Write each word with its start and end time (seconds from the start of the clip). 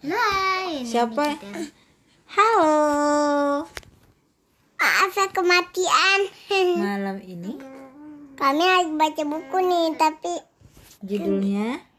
Lain. 0.00 0.80
Siapa? 0.80 1.36
Halo. 2.36 2.74
Maaf 4.80 5.12
ya 5.12 5.26
kematian. 5.28 6.20
Malam 6.80 7.20
ini 7.20 7.60
Kami 8.40 8.64
lagi 8.64 8.92
baca 8.96 9.22
buku 9.28 9.58
nih, 9.60 9.86
tapi 10.00 10.32
judulnya 11.04 11.90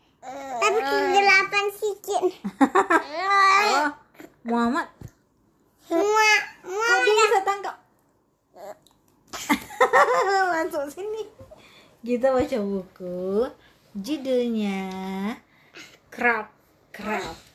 tapi 0.61 0.77
kegelapan 0.77 1.65
sikit. 1.73 2.23
oh, 3.81 3.89
Muhammad. 4.45 4.85
Semua, 5.81 6.29
semua 6.61 6.85
Kok 6.85 7.01
bisa 7.05 7.39
tangkap? 7.41 7.75
Masuk 10.53 10.85
sini. 10.93 11.25
Kita 12.05 12.29
baca 12.29 12.57
buku. 12.61 13.49
Judulnya 13.97 14.89
Crab 16.13 16.53
Crab. 16.93 17.50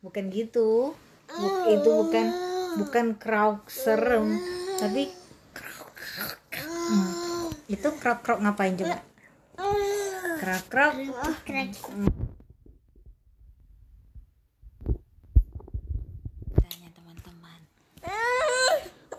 Bukan 0.00 0.24
gitu. 0.30 0.92
Bu- 1.30 1.62
itu 1.68 1.88
bukan 1.88 2.26
bukan 2.76 3.06
crowd 3.14 3.62
serem, 3.66 4.34
tapi 4.76 5.10
crowd 5.52 5.88
Hmm. 6.50 7.54
Itu 7.66 7.88
crowd 7.96 8.20
crowd 8.20 8.42
ngapain 8.42 8.74
coba? 8.74 8.98
Crowd 10.40 10.64
crowd. 10.66 10.94
Tanya 16.50 16.88
teman-teman. 16.90 17.60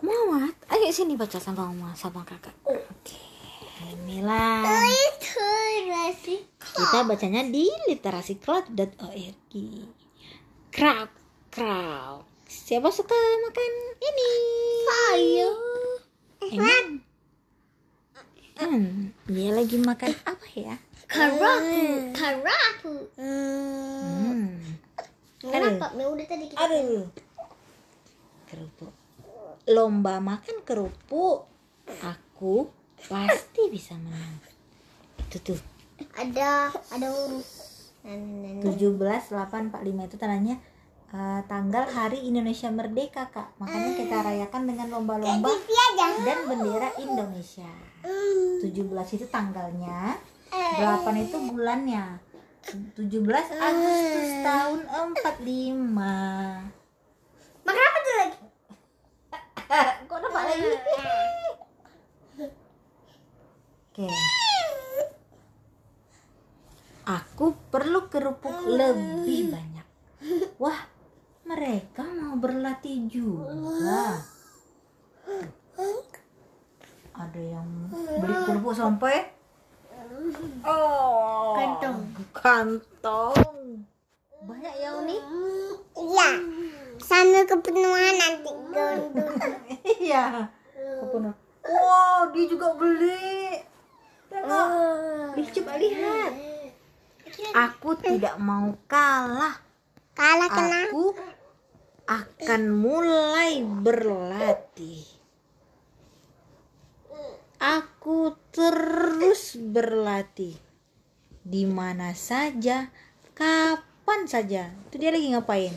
Muhammad, 0.02 0.54
ayo 0.68 0.88
sini 0.90 1.14
baca 1.14 1.38
sama 1.38 1.70
mama 1.70 1.94
sama 1.94 2.26
kakak. 2.26 2.52
Oke. 2.66 3.16
Inilah. 3.82 4.62
itu 4.84 5.46
nasi. 5.86 6.36
Kita 6.72 7.04
bacanya 7.04 7.44
di 7.44 7.68
literasi.org. 7.88 9.52
Crab, 10.72 11.10
crab. 11.52 12.24
Siapa 12.48 12.88
suka 12.88 13.16
makan 13.44 13.72
ini? 14.00 14.32
Ayo. 15.12 15.52
Emang? 16.48 17.04
Hmm, 18.56 19.12
dia 19.28 19.50
lagi 19.52 19.76
makan 19.80 20.12
apa 20.24 20.48
ya? 20.56 20.76
Karapu, 21.08 22.12
karapu. 22.16 22.94
Hmm. 23.20 24.56
Kenapa? 25.40 25.92
Ya 25.92 26.06
udah 26.08 26.26
tadi 26.28 26.44
kita. 26.48 26.60
Aduh. 26.60 27.08
Kerupuk. 28.48 28.92
Lomba 29.68 30.24
makan 30.24 30.64
kerupuk. 30.64 31.48
Aku 32.00 32.72
pasti 33.08 33.68
bisa 33.68 33.92
menang. 33.96 34.40
Itu 35.20 35.36
tuh. 35.40 35.71
Ada 36.10 36.74
ada 36.74 37.06
huruf. 37.08 37.46
Nah, 38.02 38.18
nah, 38.18 38.52
nah. 38.58 38.74
17845 38.74 40.08
itu 40.10 40.16
tandanya 40.18 40.56
eh, 41.14 41.40
tanggal 41.46 41.84
Hari 41.86 42.18
Indonesia 42.26 42.68
Merdeka, 42.72 43.30
Kak. 43.30 43.54
Makanya 43.62 43.90
kita 43.94 44.16
rayakan 44.26 44.62
dengan 44.66 44.86
lomba-lomba 44.90 45.50
dan 46.26 46.38
bendera 46.50 46.90
Indonesia. 46.98 47.70
17 48.62 49.16
itu 49.18 49.26
tanggalnya, 49.30 50.18
8 50.50 51.24
itu 51.24 51.36
bulannya. 51.50 52.18
17 52.62 53.02
Agustus 53.58 54.30
tahun 54.46 54.78
45. 55.18 55.82
Makan 57.66 57.82
apa 57.90 57.98
tuh 58.02 58.14
lagi? 58.18 58.38
Kok 60.10 60.18
dapat 60.22 60.42
lagi? 60.46 60.70
Oke. 63.92 64.06
Aku 67.02 67.58
perlu 67.74 68.06
kerupuk 68.06 68.62
lebih 68.70 69.50
banyak. 69.50 69.86
Wah, 70.62 70.86
mereka 71.42 72.06
mau 72.06 72.38
berlatih 72.38 73.10
juga. 73.10 74.22
Ada 77.12 77.42
yang 77.42 77.68
beli 78.22 78.36
kerupuk 78.46 78.74
sampai 78.74 79.34
Oh, 80.62 81.58
Kantong. 81.58 81.98
Kantong. 82.30 83.82
Banyak 84.46 84.74
ya 84.78 84.94
Uni? 84.98 85.18
Iya. 85.98 86.30
Sambil 87.02 87.42
kepenuhan 87.50 88.14
nanti 88.14 88.50
gondong. 88.70 89.34
Iya. 89.82 90.50
Kepenuh. 90.72 91.34
Wow, 91.62 92.30
dia 92.30 92.44
juga 92.46 92.74
beli. 92.78 93.58
Tengok. 94.30 94.68
Ih, 95.38 95.48
coba 95.50 95.72
lihat. 95.78 96.51
Aku 97.52 97.96
tidak 97.96 98.36
mau 98.36 98.76
kalah. 98.84 99.56
Kalah 100.12 100.50
kenapa? 100.52 100.88
Aku 100.92 101.04
akan 102.04 102.62
mulai 102.68 103.64
berlatih. 103.64 105.04
Aku 107.62 108.34
terus 108.50 109.54
berlatih. 109.54 110.58
Di 111.42 111.62
mana 111.64 112.10
saja, 112.12 112.90
kapan 113.32 114.26
saja. 114.26 114.74
Itu 114.90 114.98
dia 114.98 115.14
lagi 115.14 115.30
ngapain? 115.30 115.72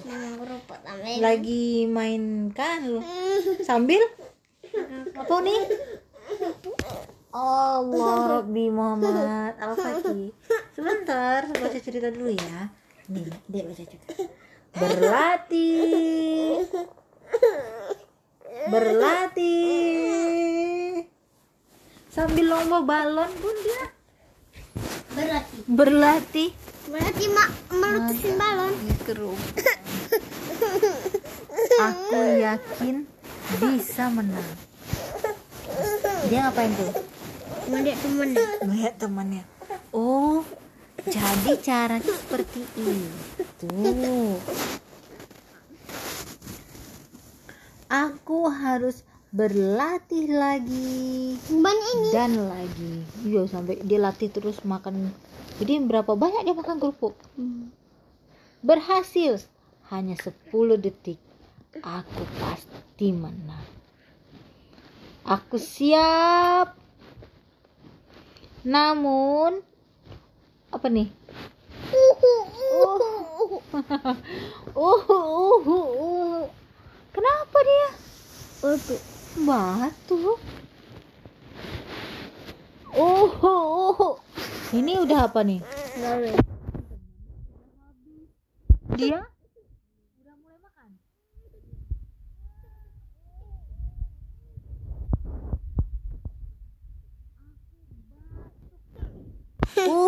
Lagi 1.22 1.86
main 1.86 2.50
kan 2.52 2.90
lu? 2.90 3.02
Sambil 3.70 4.02
apa 5.16 5.36
nih? 5.46 5.62
Allah 7.36 8.40
Rabbi 8.40 8.72
Muhammad 8.72 9.60
Al-Fatih. 9.64 10.32
Sebentar, 10.72 11.44
saya 11.44 11.60
baca 11.60 11.80
cerita 11.84 12.08
dulu 12.08 12.32
ya. 12.32 12.72
Nih, 13.12 13.28
dia 13.52 13.68
baca 13.68 13.84
cerita. 13.84 14.08
Berlatih. 14.72 16.64
Berlatih. 18.72 20.16
Sambil 22.08 22.48
lomba 22.48 22.80
balon 22.88 23.28
pun 23.44 23.52
dia 23.60 23.92
Berarti. 25.12 25.60
Berlatih. 25.68 26.50
Berarti 26.88 27.26
mak 27.36 27.52
meletusin 27.76 28.40
balon. 28.40 28.72
Kerupuk 29.04 29.60
Aku 31.76 32.20
yakin 32.40 33.04
bisa 33.60 34.08
menang. 34.08 34.48
Dia 36.32 36.48
ngapain 36.48 36.72
tuh? 36.72 37.15
Melihat 37.66 38.00
temen. 38.06 38.30
melihat 38.66 38.94
temannya 39.02 39.44
oh 39.90 40.46
jadi 41.06 41.54
caranya 41.62 42.14
seperti 42.18 42.66
itu. 42.82 43.70
Aku 47.86 48.50
harus 48.50 49.06
berlatih 49.30 50.34
lagi. 50.34 51.38
Ini. 51.52 52.10
dan 52.10 52.34
lagi. 52.50 53.06
Iya 53.22 53.46
sampai 53.46 53.86
dia 53.86 54.02
latih 54.02 54.34
terus 54.34 54.66
makan. 54.66 55.14
Jadi 55.62 55.84
berapa 55.86 56.18
banyak 56.18 56.48
dia 56.48 56.56
makan 56.58 56.82
kerupuk? 56.82 57.14
Berhasil. 58.66 59.46
Hanya 59.94 60.18
10 60.18 60.82
detik. 60.82 61.22
Aku 61.86 62.24
pasti 62.42 63.14
menang. 63.14 63.62
Aku 65.22 65.62
siap 65.62 66.85
namun 68.66 69.62
apa 70.74 70.90
nih 70.90 71.14
uh, 71.94 72.14
uh, 74.74 75.02
uh, 75.06 75.66
uh. 75.70 76.42
kenapa 77.14 77.58
dia 77.62 77.90
Batu. 78.66 78.98
batu 79.46 80.18
uh, 82.98 83.30
uh, 83.38 83.94
uh. 84.02 84.14
ini 84.74 84.98
udah 84.98 85.30
apa 85.30 85.46
nih 85.46 85.62
dia 88.98 89.30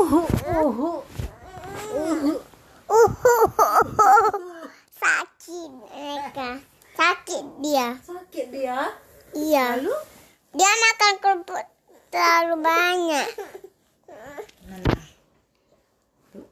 uhu 0.07 0.24
uhu 0.56 0.92
uhu 2.88 3.33
Sakit 4.98 5.69
mereka. 5.74 6.50
Sakit 6.95 7.44
dia. 7.59 7.88
sakit 8.00 8.45
dia 8.50 8.80
Iya. 9.31 9.75
lalu 9.75 9.94
Dia 10.56 10.71
makan 10.74 11.13
kerupuk 11.19 11.63
terlalu 12.07 12.56
banyak. 12.57 13.27
Nah, 14.68 14.95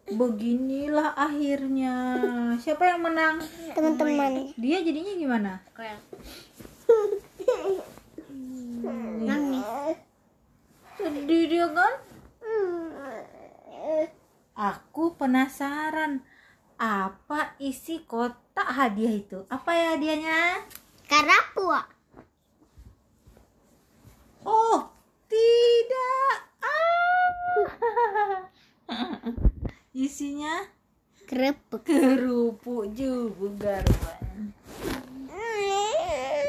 beginilah 0.05 1.15
akhirnya 1.15 1.93
siapa 2.57 2.85
yang 2.85 3.01
menang 3.01 3.39
Teman-teman. 3.71 4.51
dia 4.53 4.77
jadinya 4.79 5.13
gimana 5.15 5.51
Nangis. 9.25 9.65
sedih 10.95 11.43
dia 11.47 11.65
kan 11.67 11.93
aku 14.55 15.19
penasaran 15.19 16.23
apa 16.75 17.55
isi 17.59 18.03
kotak 18.03 18.67
hadiah 18.67 19.13
itu? 19.13 19.43
Apa 19.47 19.71
ya 19.71 19.85
hadiahnya? 19.95 20.63
Karapua. 21.05 21.85
Oh, 24.41 24.89
tidak. 25.27 26.35
Ah. 26.61 27.29
Isinya 29.95 30.67
Kerepuk. 31.25 31.81
kerupuk 31.87 32.91
juga 32.93 33.81
rupanya. 33.81 34.51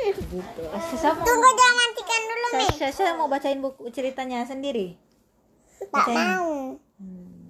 Gitu. 0.06 0.62
Sasa 0.92 1.14
mau, 1.14 1.24
Tunggu 1.24 1.48
jangan 1.54 1.76
matikan 1.78 2.20
dulu, 2.26 2.48
Mi. 2.52 2.66
Sasa, 2.74 2.86
Sasa 2.92 3.16
mau 3.16 3.28
bacain 3.30 3.58
buku 3.58 3.88
ceritanya 3.88 4.42
sendiri. 4.44 4.98
Tak 5.78 5.88
Bacain. 5.92 6.16
mau. 6.18 6.55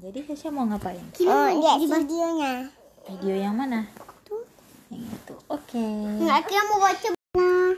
Jadi 0.06 0.22
Sasa 0.22 0.54
mau 0.54 0.62
ngapain? 0.70 1.02
Oh, 1.26 1.50
lihat 1.50 1.82
videonya. 1.82 2.70
Video 3.10 3.34
yang 3.42 3.58
mana? 3.58 3.90
Yang 4.86 5.02
itu. 5.02 5.34
Oke. 5.50 5.82
Enggak 6.22 6.46
kira 6.46 6.62
mau 6.70 6.78
baca. 6.78 7.08
Nah, 7.34 7.74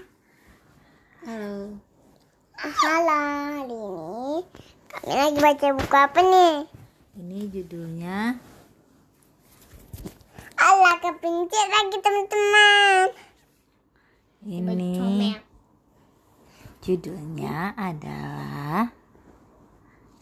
Halo. 1.25 1.81
halo, 2.53 3.25
hari 3.65 3.73
ini 3.73 4.45
kami 4.93 5.25
lagi 5.25 5.41
baca 5.41 5.67
buku 5.73 5.97
apa 5.97 6.21
nih? 6.21 6.55
Ini 7.17 7.39
judulnya 7.49 8.37
Allah 10.61 10.95
kepencet 11.01 11.67
lagi 11.73 11.97
teman-teman. 11.97 13.09
ini 14.45 15.33
judulnya 16.85 17.73
adalah 17.73 18.98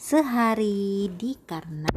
Sehari 0.07 1.11
di 1.11 1.35
Karna. 1.35 1.91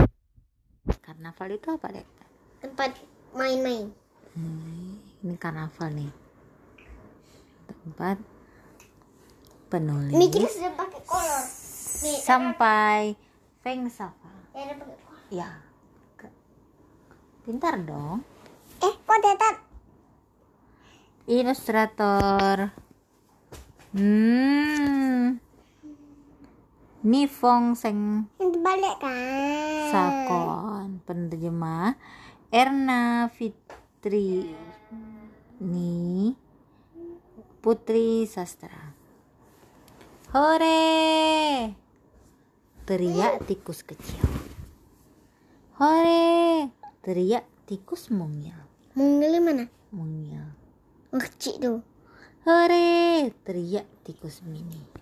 Karnaval 0.98 1.54
itu 1.54 1.70
apa, 1.70 1.94
Dek? 1.94 2.10
Tempat 2.58 2.98
main-main. 3.38 3.86
Hmm, 4.34 4.98
ini 5.22 5.38
karnaval 5.38 5.94
nih. 5.94 6.10
Tempat 7.70 8.18
penulis 9.70 10.18
Ini 10.18 10.26
kita 10.26 10.50
sudah 10.50 10.74
pakai 10.74 11.02
kolor. 11.06 11.44
Nih, 12.02 12.18
sampai 12.26 13.14
Feng 13.62 13.86
Safa. 13.94 14.34
Ya. 15.30 15.62
Pintar 17.46 17.78
dong. 17.78 18.26
Eh, 18.82 18.94
kok 19.06 19.20
datar? 19.22 19.56
Ilustrator. 21.30 22.74
Hmm. 23.94 24.99
Ni 27.00 27.32
Fong 27.32 27.80
Seng 27.80 28.28
dibalik 28.36 29.00
kan? 29.00 29.88
Sakon. 29.88 31.00
Penerjemah 31.08 31.96
Erna 32.52 33.32
Fitri. 33.32 34.52
Ni 35.64 36.36
Putri 37.64 38.28
Sastra. 38.28 38.92
Hore! 40.36 41.72
Teriak 42.84 43.48
tikus 43.48 43.80
kecil. 43.88 44.20
Hore! 45.80 46.68
Teriak 47.00 47.48
tikus 47.64 48.12
mungil. 48.12 48.60
Mungil 49.00 49.40
mana? 49.40 49.72
Mungil. 49.96 50.52
Kecil 51.16 51.64
tuh. 51.64 51.80
Hore! 52.44 53.32
Teriak 53.48 53.88
tikus 54.04 54.44
mini. 54.44 54.99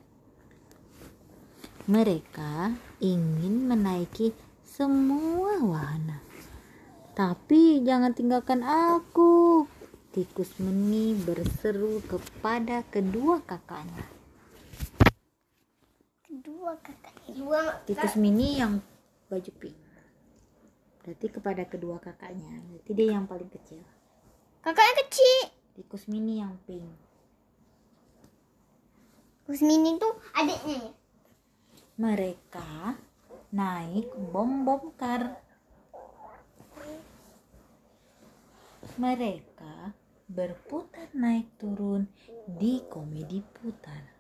Mereka 1.87 2.75
ingin 2.99 3.63
menaiki 3.63 4.35
semua 4.67 5.55
wahana. 5.63 6.19
Tapi 7.15 7.79
jangan 7.79 8.11
tinggalkan 8.11 8.59
aku. 8.59 9.63
Tikus 10.11 10.59
mini 10.59 11.15
berseru 11.15 12.03
kepada 12.03 12.83
kedua 12.91 13.39
kakaknya. 13.39 14.03
Kedua 16.27 16.75
kakak. 16.83 17.15
Dua. 17.31 17.79
Tikus 17.87 18.19
mini 18.19 18.59
yang 18.59 18.83
baju 19.31 19.51
pink. 19.55 19.79
Berarti 21.07 21.27
kepada 21.31 21.63
kedua 21.63 22.03
kakaknya. 22.03 22.67
Berarti 22.67 22.91
dia 22.91 23.15
yang 23.15 23.31
paling 23.31 23.47
kecil. 23.47 23.79
Kakaknya 24.59 25.07
kecil. 25.07 25.55
Tikus 25.79 26.11
mini 26.11 26.43
yang 26.43 26.59
pink. 26.67 27.07
Kusmini 29.47 29.95
tuh 29.95 30.11
adiknya 30.35 30.75
ya? 30.83 30.91
Mereka 31.97 32.93
naik 33.57 34.13
bom-bom 34.29 34.93
kar. 34.93 35.33
Mereka 39.01 39.97
berputar 40.29 41.09
naik 41.17 41.57
turun 41.57 42.05
di 42.45 42.85
komedi 42.85 43.41
putar. 43.41 44.13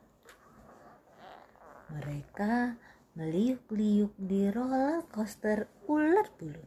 Mereka 1.93 2.73
meliuk-liuk 3.13 4.17
di 4.17 4.49
roller 4.49 5.05
coaster 5.13 5.69
ular 5.85 6.25
bulu. 6.33 6.65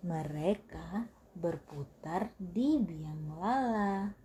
Mereka 0.00 1.12
berputar 1.36 2.32
di 2.40 2.80
biang 2.80 3.36
lala. 3.36 4.23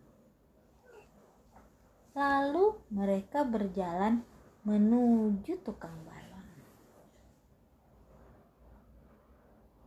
Lalu 2.18 2.78
mereka 2.90 3.46
berjalan 3.46 4.26
menuju 4.66 5.62
tukang 5.62 5.96
balon. 6.04 6.48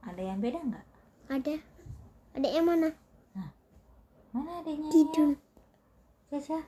Ada 0.07 0.23
yang 0.23 0.39
beda 0.39 0.59
nggak? 0.63 0.87
Ada. 1.31 1.55
Adiknya 2.33 2.63
mana? 2.65 2.89
Mana 4.33 4.65
adanya? 4.65 4.89
Tidur. 4.89 5.37
Sasa. 6.33 6.65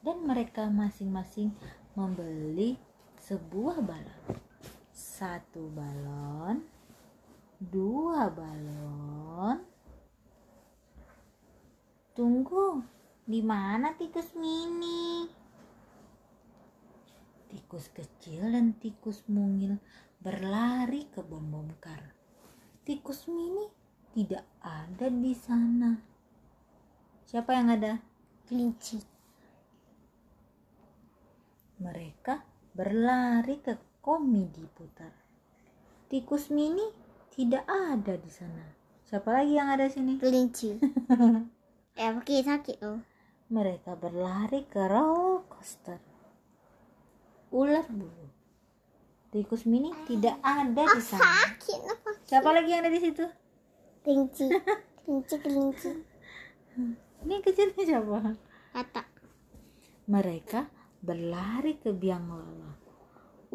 Dan 0.00 0.24
mereka 0.24 0.72
masing-masing 0.72 1.52
membeli 1.92 2.80
sebuah 3.20 3.84
balon. 3.84 4.40
Satu 4.96 5.68
balon, 5.76 6.64
dua 7.60 8.32
balon. 8.32 9.60
Tunggu, 12.16 12.80
di 13.26 13.42
mana 13.42 13.90
tikus 13.98 14.38
mini? 14.38 15.26
Tikus 17.50 17.90
kecil 17.90 18.54
dan 18.54 18.78
tikus 18.78 19.26
mungil 19.26 19.82
berlari 20.22 21.10
ke 21.10 21.26
bom-bom 21.26 21.66
kar. 21.82 22.14
Tikus 22.86 23.26
mini 23.26 23.66
tidak 24.14 24.46
ada 24.62 25.10
di 25.10 25.34
sana. 25.34 25.98
Siapa 27.26 27.50
yang 27.50 27.74
ada? 27.74 27.98
Kelinci. 28.46 29.02
Mereka 31.82 32.46
berlari 32.78 33.58
ke 33.58 33.74
komedi 33.98 34.62
putar. 34.70 35.10
Tikus 36.06 36.54
mini 36.54 36.86
tidak 37.34 37.66
ada 37.66 38.14
di 38.14 38.30
sana. 38.30 38.62
Siapa 39.10 39.34
lagi 39.34 39.58
yang 39.58 39.74
ada 39.74 39.90
sini? 39.90 40.14
Kelinci. 40.22 40.78
eh, 41.98 42.10
pakai 42.14 42.46
sakit 42.46 42.78
tuh. 42.78 43.15
Mereka 43.46 43.94
berlari 43.94 44.66
ke 44.66 44.82
roller 44.82 45.46
coaster. 45.46 46.02
Ular 47.54 47.86
bulu. 47.86 48.26
Tikus 49.30 49.62
mini 49.70 49.94
tidak 50.10 50.34
ada 50.42 50.82
di 50.82 51.00
sana. 51.02 51.22
Sakit 51.22 51.80
apa? 51.86 52.10
Siapa 52.26 52.48
lagi 52.50 52.74
yang 52.74 52.82
ada 52.82 52.90
di 52.90 52.98
situ? 52.98 53.22
Kelinci. 54.02 54.46
Kelinci, 55.06 55.36
kelinci. 55.38 55.90
Ini 57.22 57.34
kecilnya 57.38 57.82
siapa? 57.86 58.34
Kata. 58.74 59.02
Mereka 60.10 60.66
berlari 60.98 61.78
ke 61.78 61.94
biang 61.94 62.26
lala. 62.26 62.74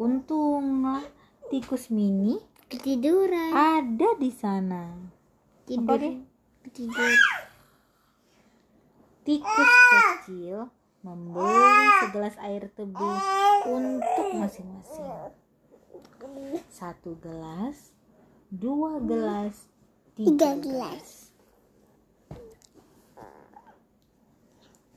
Untunglah 0.00 1.04
tikus 1.52 1.92
mini 1.92 2.40
Ketiduran. 2.72 3.52
ada 3.52 4.16
di 4.16 4.32
sana. 4.32 4.96
Tidur. 5.68 6.00
Tidur. 6.72 7.12
Tikus 9.22 9.70
kecil 10.26 10.66
membeli 11.06 11.86
segelas 12.02 12.34
air 12.42 12.66
tebu 12.74 13.10
untuk 13.70 14.28
masing-masing. 14.34 15.30
Satu 16.74 17.14
gelas, 17.22 17.94
dua 18.50 18.98
gelas, 18.98 19.70
tiga 20.18 20.26
Tiga 20.26 20.50
gelas. 20.58 20.62
gelas. 20.66 21.08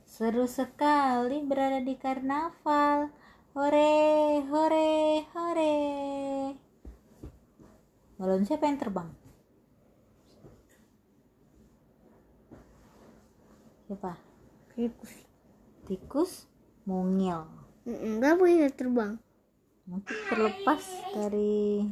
Seru 0.10 0.50
sekali 0.50 1.46
berada 1.46 1.84
di 1.84 1.94
karnaval. 1.94 3.14
Hore, 3.54 4.42
hore, 4.50 5.22
hore. 5.38 5.78
Balon 8.18 8.42
siapa 8.42 8.66
yang 8.66 8.82
terbang? 8.82 9.25
Siapa? 13.86 14.18
Tikus. 14.74 15.14
Tikus 15.86 16.32
mungil. 16.90 17.46
Enggak 17.86 18.34
boleh 18.42 18.74
terbang. 18.74 19.22
Mungkin 19.86 20.18
terlepas 20.26 20.82
dari 21.14 21.86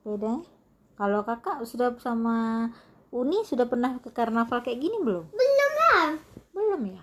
sepedanya. 0.00 0.48
Kalau 0.96 1.20
kakak 1.26 1.60
sudah 1.68 1.92
sama 2.00 2.70
Uni 3.12 3.44
sudah 3.44 3.68
pernah 3.68 4.00
ke 4.00 4.08
karnaval 4.08 4.64
kayak 4.64 4.80
gini 4.80 4.96
belum? 5.04 5.28
Belum 5.28 5.72
lah. 5.76 6.10
Belum 6.56 6.80
ya? 6.88 7.02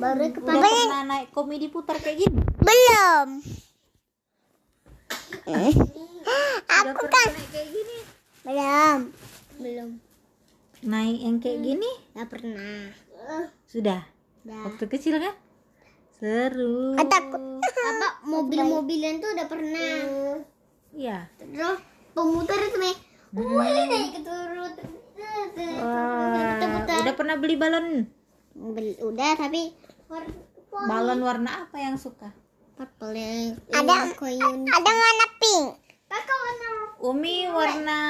Baru 0.00 0.24
ke 0.32 0.40
Udah 0.40 0.56
pernah 0.56 1.04
naik 1.04 1.28
komedi 1.36 1.68
putar 1.68 2.00
kayak 2.00 2.24
gini? 2.24 2.40
Belum. 2.64 3.28
Naik 5.46 5.78
kayak 7.52 7.68
gini? 7.70 7.98
Belum. 8.42 8.98
Belum. 9.60 9.90
Naik 10.84 11.18
yang 11.22 11.36
kayak 11.40 11.58
gini? 11.62 11.90
Gak 12.12 12.28
pernah. 12.28 12.92
Sudah. 13.64 14.00
Dah. 14.44 14.62
Waktu 14.68 14.84
kecil 14.86 15.16
kan? 15.16 15.34
Seru. 16.12 16.96
Takut. 16.98 17.40
Apa 17.60 18.08
mobil-mobilan 18.24 19.20
tuh 19.20 19.30
udah 19.32 19.46
pernah. 19.46 19.94
Iya. 20.92 21.28
Terus 21.36 21.78
pemutar 22.12 22.58
itu 22.58 22.76
nih. 22.76 22.96
Wih, 23.32 23.84
naik 23.86 24.10
keturut. 24.16 24.74
Wah, 25.76 26.56
udah 27.02 27.14
pernah 27.16 27.36
beli 27.36 27.56
balon? 27.56 28.04
Beli- 28.52 28.96
Udah 29.00 29.36
tapi 29.36 29.72
Balon 30.72 31.20
warna 31.20 31.64
apa 31.64 31.76
yang 31.76 31.96
suka? 31.96 32.32
purple 32.76 33.16
yang 33.16 33.56
ada. 33.72 34.12
Ada 34.12 34.92
warna 34.92 35.26
pink. 35.40 35.64
Kakak 36.06 36.36
warna 36.36 36.68
Umi 37.00 37.48
warna 37.48 38.00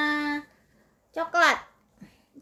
coklat. 1.15 1.55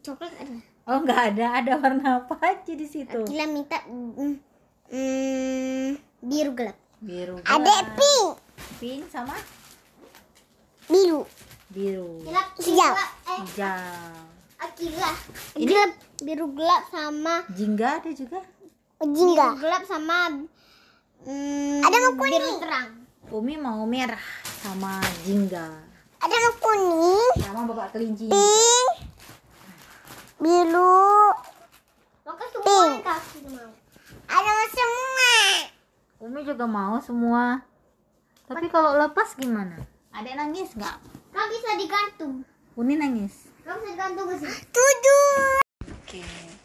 Coklat 0.06 0.32
ada. 0.38 0.56
Oh 0.86 1.02
nggak 1.02 1.20
ada, 1.34 1.46
ada 1.58 1.72
warna 1.82 2.22
apa 2.22 2.34
aja 2.38 2.72
di 2.72 2.86
situ? 2.86 3.18
Gila 3.26 3.46
minta 3.50 3.82
mm, 3.90 4.38
mm, 4.86 5.88
biru 6.22 6.52
gelap. 6.54 6.78
Biru. 7.02 7.42
Ada 7.42 7.58
gelap. 7.58 7.86
pink, 7.98 8.28
pink 8.78 9.02
sama 9.10 9.34
biru. 10.86 11.26
biru. 11.66 12.22
Gelap 12.22 12.48
hijau. 12.62 12.92
Eh, 12.94 13.38
Hijau. 13.42 14.14
Akila. 14.56 15.10
Gelap 15.58 15.92
biru 16.22 16.46
gelap 16.54 16.82
sama 16.88 17.42
Jingga 17.50 17.98
ada 18.00 18.10
juga. 18.14 18.40
jingga. 19.02 19.46
Biru 19.52 19.60
gelap 19.60 19.82
sama 19.84 20.18
mm, 21.26 21.82
ada 21.82 21.96
mau 21.98 22.14
kuning. 22.14 22.38
Biru 22.38 22.62
terang. 22.62 22.88
Umi 23.26 23.58
mau 23.58 23.82
merah 23.90 24.22
sama 24.62 25.02
jingga. 25.26 25.82
Ada 26.16 26.32
mau 26.32 26.54
kuning, 26.56 27.42
Sama 27.42 27.66
bapak 27.66 27.92
kelinci. 27.92 28.30
pink, 28.30 28.88
biru, 30.36 31.32
pink. 32.62 33.04
Ada 34.26 34.50
mau 34.52 34.66
semua. 34.68 35.32
Umi 36.20 36.40
juga 36.44 36.64
mau 36.68 36.96
semua. 37.00 37.44
Tapi 38.46 38.66
kalau 38.68 38.98
lepas 39.00 39.32
gimana? 39.38 39.80
Ada 40.12 40.36
nangis 40.36 40.76
nggak? 40.76 40.96
Kan 41.32 41.46
bisa 41.48 41.70
digantung. 41.80 42.44
Uni 42.76 42.94
nangis. 43.00 43.48
Kan 43.64 43.80
bisa 43.80 43.96
digantung 43.96 44.26
ke 44.28 44.36
sini. 44.44 44.56
Tujuh. 44.70 45.26
Oke. 46.04 46.22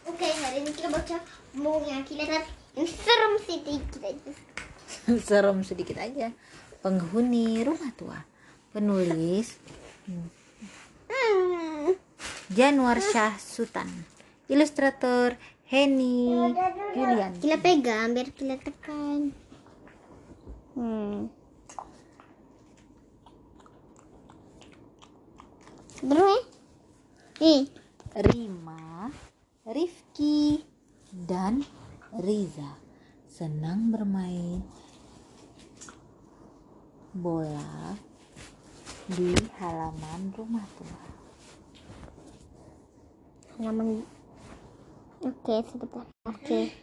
Oke, 0.09 0.27
hari 0.27 0.65
ini 0.65 0.71
kita 0.75 0.89
baca 0.91 1.17
bukunya 1.55 2.03
kita 2.03 2.23
dan 2.27 2.43
yang 2.75 2.87
serem 2.87 3.33
sih 3.45 3.57
kita 3.63 4.07
itu. 4.11 4.31
Serem 5.27 5.63
sedikit 5.63 5.95
aja. 5.99 6.31
Penghuni 6.83 7.63
rumah 7.63 7.91
tua. 7.95 8.19
Penulis 8.71 9.59
Hmm. 11.11 11.93
Januar 12.51 12.99
Syah 12.99 13.39
Sultan. 13.39 13.87
Ilustrator 14.51 15.39
Henny 15.71 16.51
Julian. 16.91 17.31
Kita 17.39 17.55
pegang 17.63 18.11
biar 18.11 18.27
kita 18.35 18.59
tekan. 18.59 19.31
Hmm. 20.75 21.31
Bro, 26.03 26.27
eh? 26.27 26.43
Nih, 27.39 27.63
Rima, 28.19 29.07
Rifki, 29.63 30.59
dan 31.15 31.63
Riza 32.19 32.75
senang 33.31 33.95
bermain 33.95 34.59
bola 37.15 37.95
di 39.07 39.35
halaman 39.55 40.35
rumah 40.35 40.67
tua. 40.75 41.10
Halaman. 43.61 44.01
Oke, 45.21 45.61
sebentar. 45.69 46.01
Oke. 46.25 46.73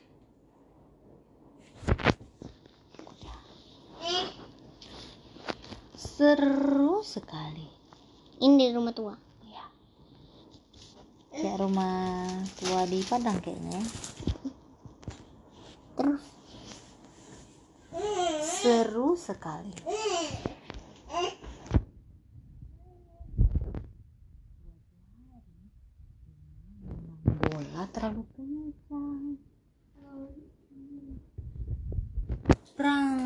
Seru 5.99 7.02
sekali. 7.02 7.66
Ini 8.38 8.70
di 8.70 8.75
rumah 8.75 8.94
tua. 8.94 9.14
Ya. 9.42 9.66
Kayak 11.35 11.66
rumah 11.66 12.47
tua 12.62 12.87
di 12.87 13.02
Padang 13.02 13.42
kayaknya. 13.42 13.82
ya. 13.82 13.82
Terus 15.99 16.23
Seru 18.58 19.18
sekali. 19.18 19.75
Bola 27.59 27.91
terlalu 27.91 28.23
kencang. 28.38 29.35
Prang. 32.79 33.19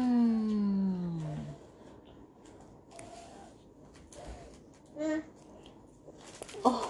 Oh, 6.65 6.81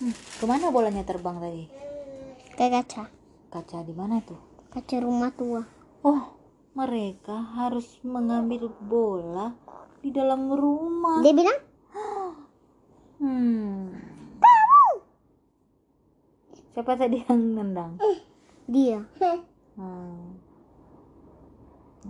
Hmm, 0.00 0.16
ke 0.16 0.44
mana 0.48 0.72
bolanya 0.72 1.04
terbang 1.04 1.44
tadi? 1.44 1.68
ke 2.56 2.66
kaca. 2.72 3.04
Kaca 3.52 3.78
di 3.84 3.92
mana 3.92 4.24
tuh? 4.24 4.40
Kaca 4.72 4.96
rumah 5.04 5.36
tua. 5.36 5.60
Oh, 6.08 6.40
mereka 6.72 7.36
harus 7.36 8.00
mengambil 8.00 8.72
bola 8.80 9.52
di 10.00 10.08
dalam 10.08 10.48
rumah. 10.48 11.20
Dia 11.20 11.36
bilang, 11.36 11.60
Hmm. 13.20 13.65
Siapa 16.76 16.92
tadi 16.92 17.24
yang 17.24 17.56
nendang? 17.56 17.96
dia. 18.68 19.00
Hmm. 19.80 20.36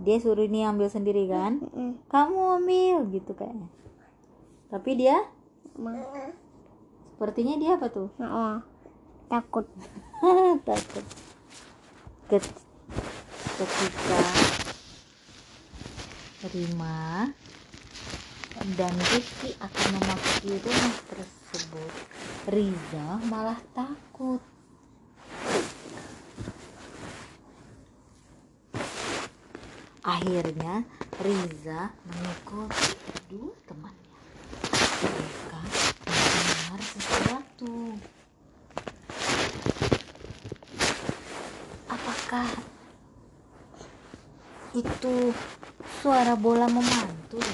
Dia 0.03 0.19
suruh 0.19 0.43
ini 0.43 0.67
ambil 0.67 0.91
sendiri 0.91 1.23
kan? 1.31 1.63
Kamu 2.11 2.59
ambil 2.59 3.07
gitu 3.15 3.31
kayaknya. 3.31 3.71
Tapi 4.67 4.91
dia 4.99 5.23
sepertinya 7.15 7.55
dia 7.55 7.79
apa 7.79 7.87
tuh? 7.87 8.11
Oh, 8.19 8.59
takut. 9.31 9.71
Takut. 10.67 11.05
Ket- 12.27 12.63
ketika 13.55 14.19
Rima 16.51 17.31
dan 18.75 18.93
Rizky 19.15 19.55
akan 19.63 19.87
memasuki 19.95 20.59
rumah 20.59 20.95
tersebut, 21.07 21.91
Riza 22.51 23.07
malah 23.31 23.59
takut. 23.71 24.43
Akhirnya 30.17 30.81
Riza 31.21 31.93
mengikuti 32.09 32.89
kedua 33.05 33.53
temannya. 33.69 34.17
Mereka 35.05 35.61
mendengar 36.09 36.81
sesuatu. 36.81 37.75
Apakah 41.85 42.49
itu 44.73 45.15
suara 46.01 46.33
bola 46.33 46.65
memantul? 46.65 47.45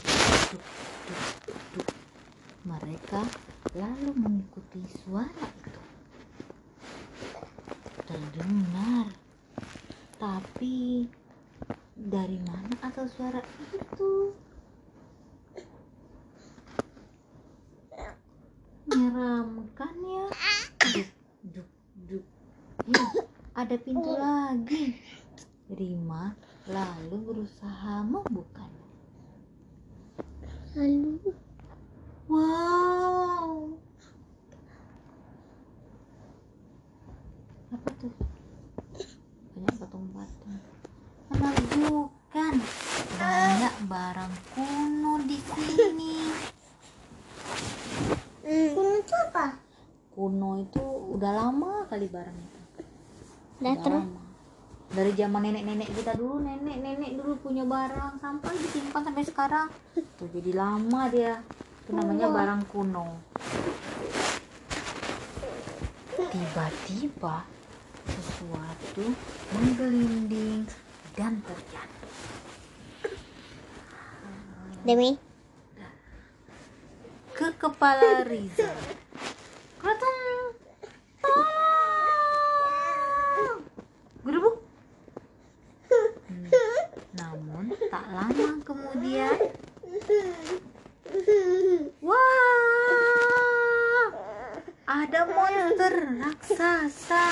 Duk, 0.48 0.64
duk, 1.12 1.60
duk. 1.76 1.90
Mereka 2.64 3.28
lalu 3.76 4.16
mengikuti 4.16 4.88
suara 5.04 5.52
itu. 5.68 5.82
Terdengar, 8.08 9.12
tapi 10.16 11.12
dari 12.04 12.36
mana 12.44 12.76
asal 12.84 13.08
suara 13.08 13.40
itu? 13.72 14.36
Menyeramkan 18.84 19.96
ya. 20.04 20.28
Duk, 20.92 21.10
duk, 21.56 21.70
duk. 22.12 22.26
Eh, 22.92 23.12
ada 23.56 23.76
pintu 23.80 24.12
lagi. 24.20 25.00
Rima 25.72 26.36
lalu 26.68 27.16
berusaha 27.24 28.04
membukanya. 28.04 28.88
Lalu, 30.76 31.32
Wow. 32.24 33.76
Apa 37.68 37.90
tuh? 38.00 38.16
Banyak 39.60 39.76
patung-patung. 39.76 40.73
Menakjubkan. 41.74 42.54
Banyak 43.18 43.76
barang 43.90 44.34
kuno 44.54 45.14
di 45.26 45.38
sini. 45.42 46.14
kuno 50.14 50.62
itu 50.62 50.86
udah 51.18 51.32
lama 51.34 51.90
kali 51.90 52.06
barang 52.06 52.38
itu. 52.38 52.60
Udah 53.58 53.74
lama. 53.90 54.22
dari 54.94 55.10
zaman 55.18 55.42
nenek-nenek 55.50 55.90
kita 55.90 56.14
dulu 56.14 56.46
nenek-nenek 56.46 57.18
dulu 57.18 57.34
punya 57.42 57.66
barang 57.66 58.22
sampai 58.22 58.54
disimpan 58.62 59.02
sampai 59.02 59.24
sekarang. 59.26 59.68
Tuh 59.98 60.30
jadi 60.30 60.54
lama 60.54 61.10
dia. 61.10 61.42
Itu 61.82 61.98
namanya 61.98 62.30
barang 62.30 62.62
kuno. 62.70 63.18
Tiba-tiba 66.14 67.42
sesuatu 68.06 69.06
menggelinding 69.58 70.70
dan 71.14 71.38
terjatuh 71.46 71.94
Demi? 74.84 75.16
Ke 77.34 77.50
kepala 77.56 78.28
Riza. 78.28 78.68
Kelihatan. 79.82 80.44
Tolong! 81.24 82.44
Gerubuk. 84.28 84.60
Hmm. 85.88 86.12
Namun 87.16 87.72
tak 87.90 88.06
lama 88.12 88.60
kemudian. 88.68 89.40
Wah! 92.04 94.08
Ada 94.84 95.24
monster 95.26 95.96
raksasa 96.22 97.26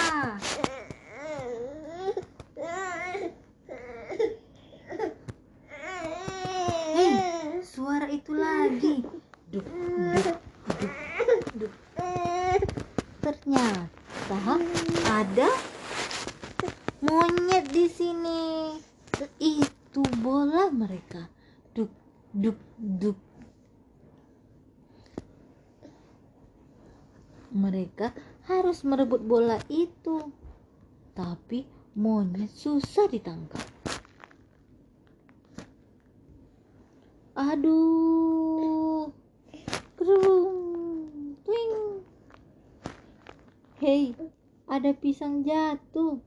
Hei 6.96 7.60
suara 7.62 8.08
itu 8.10 8.34
lagi 8.34 9.06
Duk, 9.52 9.68
duk, 10.24 10.40
duk, 11.28 11.44
duk. 11.60 11.74
Ternyata 13.20 14.38
ada 15.12 15.52
monyet 17.04 17.68
di 17.68 17.92
sini. 17.92 18.80
Itu 19.44 20.08
bola 20.24 20.72
mereka. 20.72 21.28
Duk, 21.76 21.92
duk, 22.32 22.56
duk. 22.80 23.20
Mereka 27.62 28.10
harus 28.50 28.82
merebut 28.82 29.22
bola 29.22 29.62
itu. 29.70 30.34
Tapi 31.14 31.70
monyet 31.94 32.50
susah 32.50 33.06
ditangkap. 33.06 33.62
Aduh. 37.38 39.14
Kerung. 39.94 40.58
Twing. 41.46 42.02
Hei, 43.78 44.18
ada 44.66 44.90
pisang 44.98 45.46
jatuh. 45.46 46.18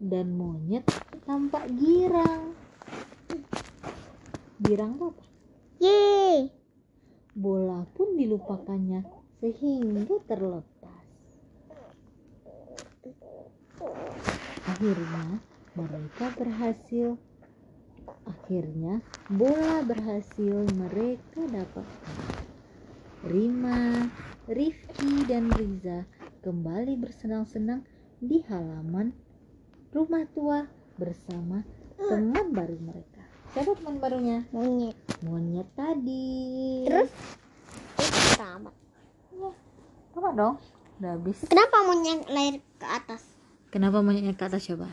Dan 0.00 0.40
monyet 0.40 0.88
tampak 1.28 1.68
girang. 1.76 2.56
Girang 4.64 4.96
apa? 4.96 5.22
Yeay 5.82 6.54
Bola 7.34 7.82
pun 7.96 8.14
dilupakannya 8.14 9.21
sehingga 9.42 10.22
terlepas. 10.30 11.06
Akhirnya 14.70 15.42
mereka 15.74 16.30
berhasil. 16.38 17.18
Akhirnya 18.22 19.02
bola 19.26 19.82
berhasil 19.82 20.62
mereka 20.78 21.42
dapatkan. 21.50 22.18
Rima, 23.26 24.06
Rifki, 24.46 25.26
dan 25.26 25.50
Riza 25.50 26.06
kembali 26.46 26.94
bersenang-senang 27.02 27.82
di 28.22 28.46
halaman 28.46 29.10
rumah 29.90 30.22
tua 30.30 30.70
bersama 30.94 31.66
teman 31.98 32.54
baru 32.54 32.78
mereka. 32.78 33.26
Siapa 33.54 33.74
teman 33.74 33.98
barunya? 33.98 34.46
Monyet 34.54 34.94
Monyet 35.26 35.66
tadi. 35.74 36.86
Terus 36.86 37.10
Itu 37.98 38.91
apa 40.12 40.30
dong? 40.36 40.54
Udah 41.00 41.10
habis. 41.16 41.38
Kenapa 41.48 41.76
monyet 41.88 42.28
lahir 42.28 42.60
ke 42.78 42.86
atas? 42.86 43.22
Kenapa 43.72 44.04
monyetnya 44.04 44.36
ke 44.36 44.44
atas 44.44 44.68
coba? 44.68 44.88